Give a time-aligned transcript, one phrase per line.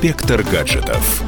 [0.00, 1.24] Инспектор гаджетов.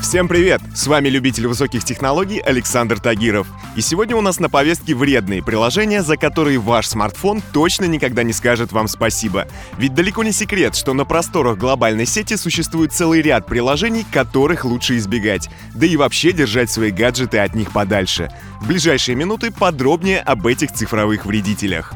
[0.00, 0.62] Всем привет!
[0.74, 3.46] С вами любитель высоких технологий Александр Тагиров.
[3.76, 8.32] И сегодня у нас на повестке вредные приложения, за которые ваш смартфон точно никогда не
[8.32, 9.46] скажет вам спасибо.
[9.76, 14.96] Ведь далеко не секрет, что на просторах глобальной сети существует целый ряд приложений, которых лучше
[14.96, 15.50] избегать.
[15.74, 18.30] Да и вообще держать свои гаджеты от них подальше.
[18.62, 21.92] В ближайшие минуты подробнее об этих цифровых вредителях.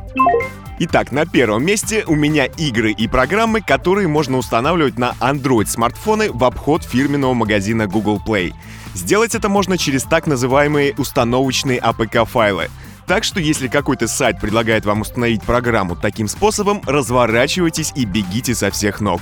[0.83, 6.43] Итак, на первом месте у меня игры и программы, которые можно устанавливать на Android-смартфоны в
[6.43, 8.55] обход фирменного магазина Google Play.
[8.95, 12.71] Сделать это можно через так называемые установочные APK-файлы.
[13.07, 18.71] Так что если какой-то сайт предлагает вам установить программу таким способом, разворачивайтесь и бегите со
[18.71, 19.21] всех ног.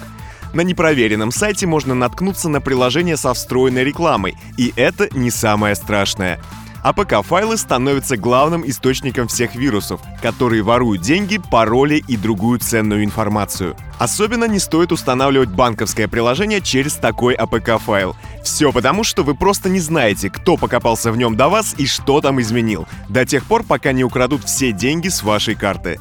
[0.54, 6.38] На непроверенном сайте можно наткнуться на приложение со встроенной рекламой, и это не самое страшное.
[6.82, 13.76] APK-файлы становятся главным источником всех вирусов, которые воруют деньги, пароли и другую ценную информацию.
[13.98, 18.16] Особенно не стоит устанавливать банковское приложение через такой APK-файл.
[18.44, 22.20] Все потому, что вы просто не знаете, кто покопался в нем до вас и что
[22.20, 25.98] там изменил, до тех пор, пока не украдут все деньги с вашей карты.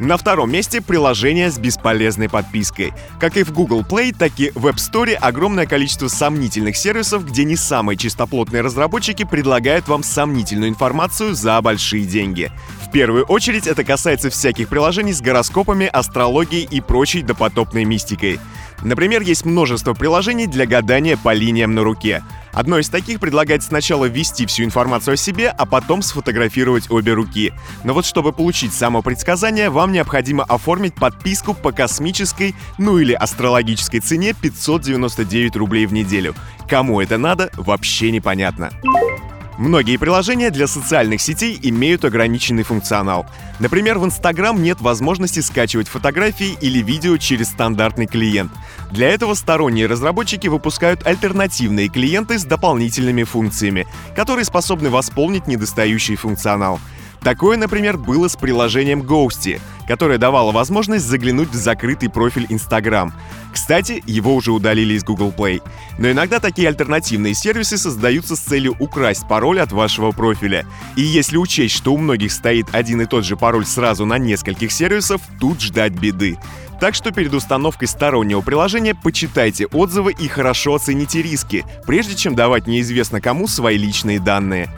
[0.00, 2.92] На втором месте приложение с бесполезной подпиской.
[3.20, 7.44] Как и в Google Play, так и в App Store огромное количество сомнительных сервисов, где
[7.44, 12.50] не самые чистоплотные разработчики предлагают вам сомнительную информацию за большие деньги.
[12.84, 18.40] В первую очередь это касается всяких приложений с гороскопами, астрологией и прочей допотопной мистикой.
[18.84, 22.22] Например, есть множество приложений для гадания по линиям на руке.
[22.52, 27.52] Одно из таких предлагает сначала ввести всю информацию о себе, а потом сфотографировать обе руки.
[27.82, 34.00] Но вот чтобы получить само предсказание, вам необходимо оформить подписку по космической, ну или астрологической
[34.00, 36.34] цене 599 рублей в неделю.
[36.68, 38.70] Кому это надо, вообще непонятно.
[39.56, 43.26] Многие приложения для социальных сетей имеют ограниченный функционал.
[43.60, 48.50] Например, в Instagram нет возможности скачивать фотографии или видео через стандартный клиент.
[48.94, 56.78] Для этого сторонние разработчики выпускают альтернативные клиенты с дополнительными функциями, которые способны восполнить недостающий функционал.
[57.20, 63.12] Такое, например, было с приложением Ghosty, которое давало возможность заглянуть в закрытый профиль Instagram.
[63.52, 65.60] Кстати, его уже удалили из Google Play.
[65.98, 70.66] Но иногда такие альтернативные сервисы создаются с целью украсть пароль от вашего профиля.
[70.94, 74.70] И если учесть, что у многих стоит один и тот же пароль сразу на нескольких
[74.70, 76.38] сервисов, тут ждать беды.
[76.80, 82.66] Так что перед установкой стороннего приложения почитайте отзывы и хорошо оцените риски, прежде чем давать
[82.66, 84.68] неизвестно кому свои личные данные.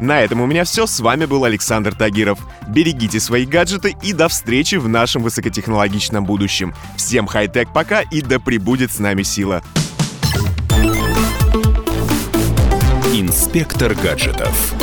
[0.00, 0.86] На этом у меня все.
[0.86, 2.38] С вами был Александр Тагиров.
[2.66, 6.74] Берегите свои гаджеты и до встречи в нашем высокотехнологичном будущем.
[6.96, 9.62] Всем хай-тек пока и да пребудет с нами сила.
[13.12, 14.74] Инспектор гаджетов.